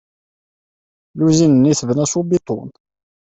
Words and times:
Lluzin-nni 1.17 1.73
tebna 1.79 2.05
s 2.11 2.13
ubiṭun. 2.19 2.69